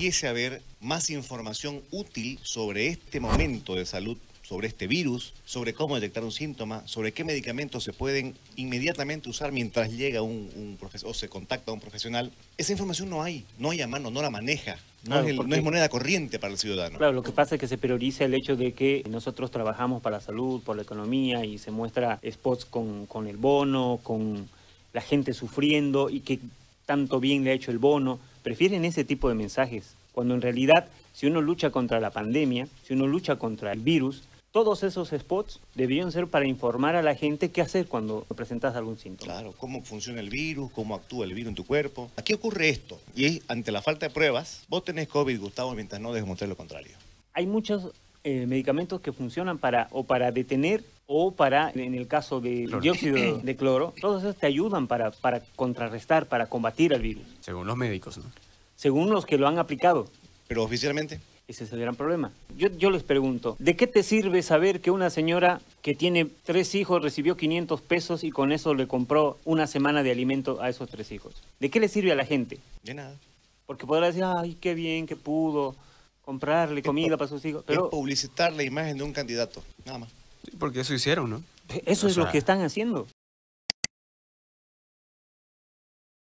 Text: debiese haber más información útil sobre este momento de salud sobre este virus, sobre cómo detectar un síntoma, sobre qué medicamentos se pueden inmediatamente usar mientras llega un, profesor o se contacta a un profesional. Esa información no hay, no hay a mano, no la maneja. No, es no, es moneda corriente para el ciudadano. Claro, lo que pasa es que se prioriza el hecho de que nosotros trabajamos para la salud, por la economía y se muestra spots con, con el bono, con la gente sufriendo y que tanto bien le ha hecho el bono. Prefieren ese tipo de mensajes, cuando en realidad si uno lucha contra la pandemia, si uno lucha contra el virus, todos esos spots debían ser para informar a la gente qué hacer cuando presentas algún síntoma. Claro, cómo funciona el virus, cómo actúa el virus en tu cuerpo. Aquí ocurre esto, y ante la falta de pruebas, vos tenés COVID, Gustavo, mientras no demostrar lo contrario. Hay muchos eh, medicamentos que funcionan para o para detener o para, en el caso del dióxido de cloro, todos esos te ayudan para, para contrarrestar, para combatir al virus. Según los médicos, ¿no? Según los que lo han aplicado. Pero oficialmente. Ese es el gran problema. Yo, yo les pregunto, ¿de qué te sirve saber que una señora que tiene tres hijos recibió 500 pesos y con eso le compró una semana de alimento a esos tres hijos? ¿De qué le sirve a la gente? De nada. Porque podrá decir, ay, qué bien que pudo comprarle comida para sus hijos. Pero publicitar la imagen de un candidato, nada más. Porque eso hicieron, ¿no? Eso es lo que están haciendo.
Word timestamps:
debiese 0.00 0.28
haber 0.28 0.62
más 0.80 1.10
información 1.10 1.82
útil 1.90 2.38
sobre 2.42 2.86
este 2.86 3.20
momento 3.20 3.74
de 3.74 3.84
salud 3.84 4.16
sobre 4.42 4.66
este 4.66 4.86
virus, 4.88 5.34
sobre 5.44 5.74
cómo 5.74 5.94
detectar 5.94 6.24
un 6.24 6.32
síntoma, 6.32 6.82
sobre 6.86 7.12
qué 7.12 7.22
medicamentos 7.22 7.84
se 7.84 7.92
pueden 7.92 8.34
inmediatamente 8.56 9.28
usar 9.28 9.52
mientras 9.52 9.92
llega 9.92 10.22
un, 10.22 10.76
profesor 10.80 11.10
o 11.10 11.14
se 11.14 11.28
contacta 11.28 11.70
a 11.70 11.74
un 11.74 11.80
profesional. 11.80 12.32
Esa 12.56 12.72
información 12.72 13.10
no 13.10 13.22
hay, 13.22 13.44
no 13.58 13.70
hay 13.70 13.82
a 13.82 13.86
mano, 13.86 14.10
no 14.10 14.22
la 14.22 14.30
maneja. 14.30 14.78
No, 15.04 15.20
es 15.20 15.36
no, 15.36 15.54
es 15.54 15.62
moneda 15.62 15.88
corriente 15.88 16.40
para 16.40 16.52
el 16.52 16.58
ciudadano. 16.58 16.98
Claro, 16.98 17.12
lo 17.12 17.22
que 17.22 17.30
pasa 17.30 17.54
es 17.54 17.60
que 17.60 17.68
se 17.68 17.78
prioriza 17.78 18.24
el 18.24 18.34
hecho 18.34 18.56
de 18.56 18.72
que 18.72 19.04
nosotros 19.08 19.52
trabajamos 19.52 20.02
para 20.02 20.16
la 20.16 20.22
salud, 20.22 20.62
por 20.62 20.74
la 20.74 20.82
economía 20.82 21.44
y 21.44 21.58
se 21.58 21.70
muestra 21.70 22.18
spots 22.28 22.64
con, 22.64 23.06
con 23.06 23.28
el 23.28 23.36
bono, 23.36 24.00
con 24.02 24.48
la 24.94 25.00
gente 25.02 25.32
sufriendo 25.32 26.10
y 26.10 26.20
que 26.20 26.40
tanto 26.86 27.20
bien 27.20 27.44
le 27.44 27.50
ha 27.50 27.54
hecho 27.54 27.70
el 27.70 27.78
bono. 27.78 28.18
Prefieren 28.42 28.84
ese 28.84 29.04
tipo 29.04 29.28
de 29.28 29.34
mensajes, 29.34 29.94
cuando 30.12 30.34
en 30.34 30.42
realidad 30.42 30.88
si 31.12 31.26
uno 31.26 31.40
lucha 31.40 31.70
contra 31.70 32.00
la 32.00 32.10
pandemia, 32.10 32.68
si 32.84 32.94
uno 32.94 33.06
lucha 33.06 33.36
contra 33.36 33.72
el 33.72 33.80
virus, 33.80 34.22
todos 34.52 34.82
esos 34.82 35.10
spots 35.10 35.60
debían 35.74 36.10
ser 36.10 36.26
para 36.26 36.46
informar 36.46 36.96
a 36.96 37.02
la 37.02 37.14
gente 37.14 37.50
qué 37.50 37.60
hacer 37.60 37.86
cuando 37.86 38.24
presentas 38.34 38.74
algún 38.74 38.98
síntoma. 38.98 39.32
Claro, 39.32 39.54
cómo 39.56 39.82
funciona 39.82 40.20
el 40.20 40.30
virus, 40.30 40.72
cómo 40.72 40.94
actúa 40.94 41.24
el 41.24 41.34
virus 41.34 41.50
en 41.50 41.54
tu 41.54 41.64
cuerpo. 41.64 42.10
Aquí 42.16 42.32
ocurre 42.32 42.68
esto, 42.68 43.00
y 43.14 43.42
ante 43.46 43.70
la 43.70 43.82
falta 43.82 44.08
de 44.08 44.14
pruebas, 44.14 44.64
vos 44.68 44.84
tenés 44.84 45.06
COVID, 45.08 45.38
Gustavo, 45.38 45.74
mientras 45.74 46.00
no 46.00 46.12
demostrar 46.12 46.48
lo 46.48 46.56
contrario. 46.56 46.96
Hay 47.32 47.46
muchos 47.46 47.92
eh, 48.24 48.46
medicamentos 48.46 49.00
que 49.00 49.12
funcionan 49.12 49.58
para 49.58 49.88
o 49.92 50.04
para 50.04 50.32
detener 50.32 50.82
o 51.12 51.32
para, 51.32 51.72
en 51.74 51.94
el 51.96 52.06
caso 52.06 52.40
del 52.40 52.80
dióxido 52.80 53.38
de 53.38 53.56
cloro, 53.56 53.92
todos 54.00 54.22
esos 54.22 54.36
te 54.36 54.46
ayudan 54.46 54.86
para, 54.86 55.10
para 55.10 55.40
contrarrestar, 55.56 56.26
para 56.26 56.46
combatir 56.46 56.94
al 56.94 57.02
virus. 57.02 57.24
Según 57.40 57.66
los 57.66 57.76
médicos, 57.76 58.18
¿no? 58.18 58.24
Según 58.76 59.10
los 59.10 59.26
que 59.26 59.36
lo 59.36 59.48
han 59.48 59.58
aplicado. 59.58 60.08
Pero 60.46 60.62
oficialmente. 60.62 61.20
Ese 61.48 61.64
es 61.64 61.72
el 61.72 61.80
gran 61.80 61.96
problema. 61.96 62.30
Yo, 62.56 62.68
yo 62.68 62.92
les 62.92 63.02
pregunto, 63.02 63.56
¿de 63.58 63.74
qué 63.74 63.88
te 63.88 64.04
sirve 64.04 64.40
saber 64.44 64.80
que 64.80 64.92
una 64.92 65.10
señora 65.10 65.60
que 65.82 65.96
tiene 65.96 66.28
tres 66.44 66.76
hijos 66.76 67.02
recibió 67.02 67.36
500 67.36 67.80
pesos 67.80 68.22
y 68.22 68.30
con 68.30 68.52
eso 68.52 68.72
le 68.72 68.86
compró 68.86 69.36
una 69.44 69.66
semana 69.66 70.04
de 70.04 70.12
alimento 70.12 70.62
a 70.62 70.68
esos 70.68 70.88
tres 70.88 71.10
hijos? 71.10 71.34
¿De 71.58 71.70
qué 71.70 71.80
le 71.80 71.88
sirve 71.88 72.12
a 72.12 72.14
la 72.14 72.24
gente? 72.24 72.60
De 72.84 72.94
nada. 72.94 73.16
Porque 73.66 73.84
podrá 73.84 74.06
decir, 74.06 74.22
ay, 74.24 74.56
qué 74.60 74.74
bien 74.74 75.08
que 75.08 75.16
pudo 75.16 75.74
comprarle 76.24 76.84
comida 76.84 77.16
para 77.16 77.28
sus 77.28 77.44
hijos. 77.44 77.64
Pero 77.66 77.90
publicitar 77.90 78.52
la 78.52 78.62
imagen 78.62 78.96
de 78.96 79.02
un 79.02 79.12
candidato, 79.12 79.64
nada 79.84 79.98
más. 79.98 80.19
Porque 80.58 80.80
eso 80.80 80.94
hicieron, 80.94 81.30
¿no? 81.30 81.42
Eso 81.86 82.08
es 82.08 82.16
lo 82.16 82.30
que 82.30 82.38
están 82.38 82.62
haciendo. 82.62 83.06